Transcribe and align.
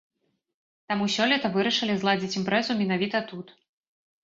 Таму 0.91 1.05
сёлета 1.17 1.51
вырашылі 1.59 1.95
зладзіць 2.05 2.37
імпрэзу 2.43 2.79
менавіта 2.83 3.17
тут. 3.31 3.57